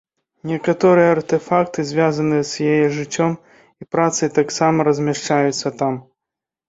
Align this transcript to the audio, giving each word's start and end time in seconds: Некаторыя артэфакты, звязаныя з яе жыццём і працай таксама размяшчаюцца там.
Некаторыя 0.51 1.09
артэфакты, 1.15 1.85
звязаныя 1.91 2.43
з 2.51 2.71
яе 2.71 2.87
жыццём 2.97 3.31
і 3.85 3.89
працай 3.93 4.35
таксама 4.39 4.77
размяшчаюцца 4.89 5.67
там. 5.85 5.93